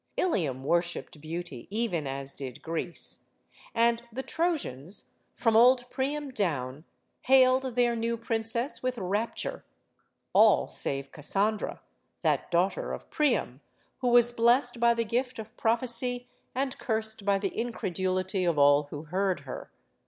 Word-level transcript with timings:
Ilium 0.17 0.63
worshipped 0.63 1.21
beauty, 1.21 1.67
even 1.69 2.07
as 2.07 2.33
did 2.33 2.63
Greece. 2.63 3.27
And 3.75 4.01
the 4.11 4.23
Trojans, 4.23 5.11
from 5.35 5.55
old 5.55 5.87
Priam 5.91 6.31
down, 6.31 6.85
hailed 7.25 7.75
their 7.75 7.95
new 7.95 8.17
princess 8.17 8.81
with 8.81 8.97
rapture; 8.97 9.63
all 10.33 10.67
save 10.67 11.11
Cassandra, 11.11 11.81
that 12.23 12.49
daughter 12.49 12.93
of 12.93 13.11
Priam 13.11 13.61
who 13.99 14.07
was 14.07 14.31
blest 14.31 14.79
by 14.79 14.95
the 14.95 15.05
gift 15.05 15.37
of 15.37 15.55
prophecy 15.55 16.27
and 16.55 16.79
cursed 16.79 17.23
by 17.23 17.37
the 17.37 17.55
incredulity 17.55 18.43
of 18.43 18.57
all 18.57 18.85
who 18.85 19.03
heard 19.03 19.41
her. 19.41 19.69